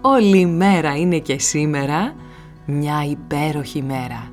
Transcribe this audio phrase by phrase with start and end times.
[0.00, 2.14] όλη μέρα είναι και σήμερα
[2.66, 4.28] μια υπέροχη μέρα.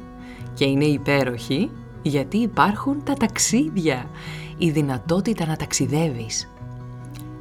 [0.54, 1.70] Και είναι υπέροχη
[2.02, 4.10] γιατί υπάρχουν τα ταξίδια,
[4.58, 6.50] η δυνατότητα να ταξιδεύεις.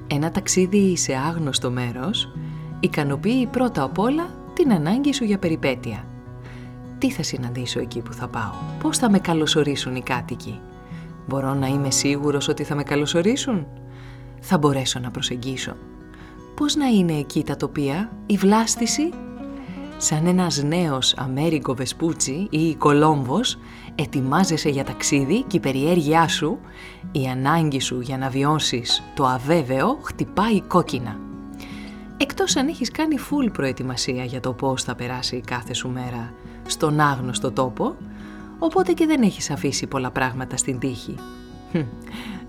[0.06, 2.32] Ένα ταξίδι σε άγνωστο μέρος
[2.80, 6.04] ικανοποιεί πρώτα απ' όλα την ανάγκη σου για περιπέτεια.
[6.98, 10.60] Τι θα συναντήσω εκεί που θα πάω, πώς θα με καλωσορίσουν οι κάτοικοι;
[11.26, 13.66] Μπορώ να είμαι σίγουρος ότι θα με καλωσορίσουν;
[14.40, 15.76] Θα μπορέσω να προσεγγίσω.
[16.56, 19.10] Πώς να είναι εκεί τα τοπία, η βλάστηση;
[19.96, 23.58] Σαν ένας νέος Αμέρικο Βεσπούτσι ή Κολόμβος,
[23.94, 26.58] ετοιμάζεσαι για ταξίδι και η περιέργειά σου,
[27.12, 31.18] η ανάγκη σου για να βιώσεις το αβέβαιο χτυπάει κόκκινα.
[32.16, 36.32] Εκτός αν έχεις κάνει φουλ προετοιμασία για το πώς θα περάσει κάθε σου μέρα
[36.66, 37.96] στον άγνωστο τόπο,
[38.58, 41.14] οπότε και δεν έχεις αφήσει πολλά πράγματα στην τύχη.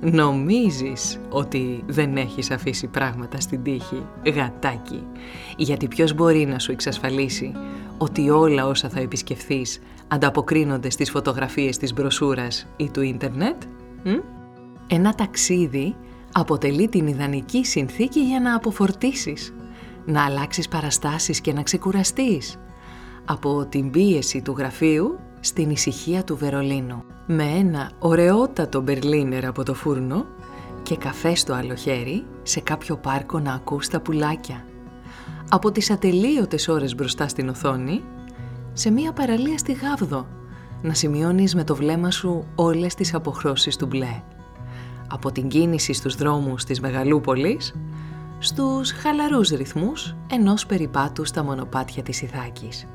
[0.02, 5.04] Νομίζεις ότι δεν έχεις αφήσει πράγματα στην τύχη, γατάκι;
[5.58, 7.52] Γιατί ποιος μπορεί να σου εξασφαλίσει
[7.98, 13.62] ότι όλα όσα θα επισκεφθείς ανταποκρίνονται στις φωτογραφίες της μπροσούρας ή του ίντερνετ;
[14.88, 15.96] Ένα ταξίδι
[16.32, 19.54] αποτελεί την ιδανική συνθήκη για να αποφορτήσεις,
[20.06, 22.60] να αλλάξεις παραστάσεις και να ξεκουραστείς.
[23.26, 29.74] Από την πίεση του γραφείου στην ησυχία του Βερολίνου με ένα ωραιότατο μπερλίνερ από το
[29.74, 30.26] φούρνο
[30.84, 34.66] και καφέ στο άλλο χέρι σε κάποιο πάρκο να ακούς τα πουλάκια.
[35.50, 38.04] Από τις ατελείωτες ώρες μπροστά στην οθόνη
[38.74, 40.28] σε μία παραλία στη Γάβδο
[40.82, 44.22] να σημειώνεις με το βλέμμα σου όλες τις αποχρώσεις του μπλε.
[45.08, 47.76] Από την κίνηση στους δρόμους της Μεγαλούπολης
[48.40, 52.88] στους χαλαρούς ρυθμούς ενός περιπάτου στα μονοπάτια της Ιθάκης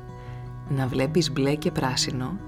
[0.69, 2.39] να βλέπεις μπλε και πράσινο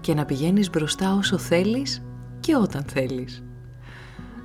[0.00, 2.04] και να πηγαίνεις μπροστά όσο θέλεις
[2.40, 3.44] και όταν θέλεις.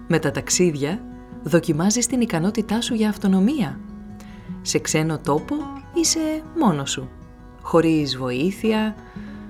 [0.08, 1.04] Με τα ταξίδια
[1.44, 3.80] δοκιμάζεις την ικανότητά σου για αυτονομία.
[4.62, 5.56] Σε ξένο τόπο
[5.94, 7.10] είσαι μόνος σου,
[7.62, 8.96] χωρίς βοήθεια,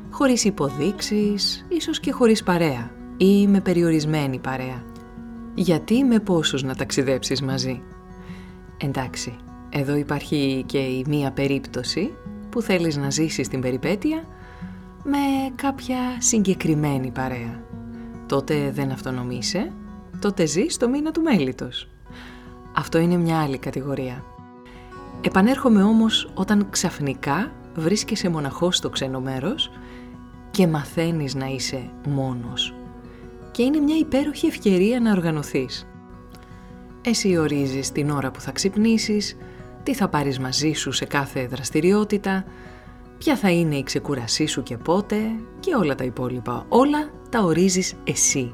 [0.10, 4.84] χωρίς υποδείξεις, ίσως και χωρίς παρέα ή με περιορισμένη παρέα.
[5.54, 7.82] Γιατί με πόσους να ταξιδέψεις μαζί;
[8.78, 9.36] Εντάξει,
[9.70, 12.12] εδώ υπάρχει και η μία περίπτωση
[12.50, 14.24] που θέλεις να ζήσεις την περιπέτεια
[15.04, 15.18] με
[15.56, 17.64] κάποια συγκεκριμένη παρέα.
[18.26, 19.72] Τότε δεν αυτονομείσαι,
[20.20, 21.90] τότε ζεις το μήνα του μέλητος.
[22.76, 24.24] Αυτό είναι μια άλλη κατηγορία.
[25.22, 29.72] Επανέρχομαι όμως όταν ξαφνικά βρίσκεσαι μοναχός στο ξένο μέρος
[30.52, 32.74] και μαθαίνεις να είσαι μόνος.
[33.52, 35.88] Και είναι μια υπέροχη ευκαιρία να οργανωθείς.
[37.02, 39.38] Εσύ ορίζεις την ώρα που θα ξυπνήσεις,
[39.84, 42.46] τι θα πάρεις μαζί σου σε κάθε δραστηριότητα,
[43.18, 45.18] ποια θα είναι η ξεκουρασή σου και πότε
[45.60, 46.66] και όλα τα υπόλοιπα.
[46.70, 48.54] Όλα τα ορίζεις εσύ.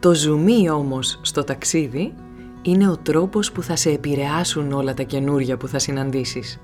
[0.00, 2.14] Το ζουμί όμως στο ταξίδι
[2.62, 6.60] είναι ο τρόπος που θα σε επηρεάσουν όλα τα καινούρια που θα συναντήσεις.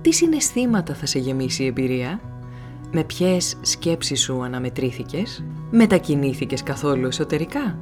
[0.00, 2.20] Τι συναισθήματα θα σε γεμίσει η εμπειρία,
[2.92, 7.78] με ποιες σκέψεις σου αναμετρήθηκες, μετακινήθηκες καθόλου εσωτερικά;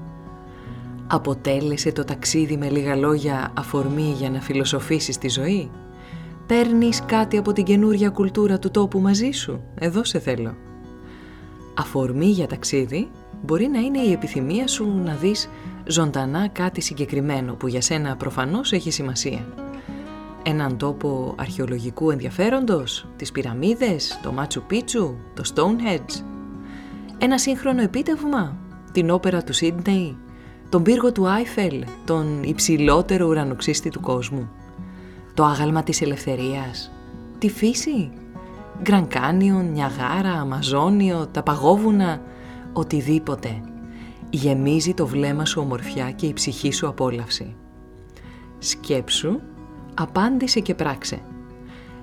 [1.13, 5.71] Αποτέλεσε το ταξίδι με λίγα λόγια αφορμή για να φιλοσοφήσεις τη ζωή;
[6.47, 10.55] Παίρνεις κάτι από την καινούρια κουλτούρα του τόπου μαζί σου; Εδώ σε θέλω.
[11.75, 13.11] Αφορμή για ταξίδι
[13.43, 15.49] μπορεί να είναι η επιθυμία σου να δεις
[15.87, 19.47] ζωντανά κάτι συγκεκριμένο που για σένα προφανώς έχει σημασία.
[20.43, 26.25] Έναν τόπο αρχαιολογικού ενδιαφέροντος, τις πυραμίδες, το Μάτσου Πίτσου, το Stonehenge;
[27.19, 28.57] Ένα σύγχρονο επίτευγμα,
[28.93, 30.17] την όπερα του Σίντνεϊ,
[30.71, 34.51] τον πύργο του Άιφελ, τον υψηλότερο ουρανοξύστη του κόσμου,
[35.35, 36.93] το άγαλμα της ελευθερίας,
[37.39, 38.11] τη φύση,
[38.83, 42.21] Γκραν Κάνιον, Νιαγάρα, Αμαζόνιο, τα παγόβουνα,
[42.73, 43.61] οτιδήποτε.
[44.31, 47.57] Γεμίζει το βλέμμα σου ομορφιά και η ψυχή σου απόλαυση.
[48.59, 49.41] Σκέψου,
[49.95, 51.19] απάντησε και πράξε.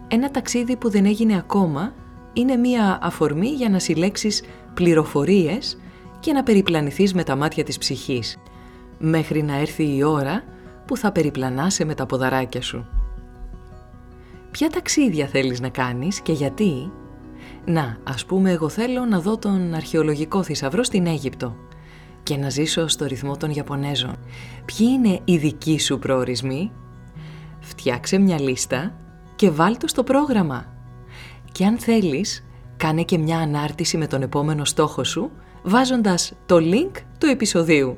[0.07, 1.93] Ένα ταξίδι που δεν έγινε ακόμα
[2.33, 4.43] είναι μία αφορμή για να συλλέξεις
[4.73, 5.77] πληροφορίες
[6.19, 8.37] και να περιπλανηθείς με τα μάτια της ψυχής,
[8.97, 10.44] μέχρι να έρθει η ώρα
[10.85, 12.85] που θα περιπλανάσαι με τα ποδαράκια σου.
[14.51, 16.91] Ποια ταξίδια θέλεις να κάνεις και γιατί;
[17.65, 21.55] Να, ας πούμε εγώ θέλω να δω τον αρχαιολογικό θησαυρό στην Αίγυπτο
[22.23, 24.15] και να ζήσω στο ρυθμό των Ιαπωνέζων.
[24.65, 26.71] Ποιοι είναι οι δικοί σου προορισμοί;
[27.59, 28.94] Φτιάξε μια λίστα
[29.35, 30.65] και βάλ το στο πρόγραμμα.
[31.51, 32.45] Και αν θέλεις,
[32.77, 35.31] κάνε και μια ανάρτηση με τον επόμενο στόχο σου,
[35.63, 37.97] βάζοντας το link του επεισοδίου.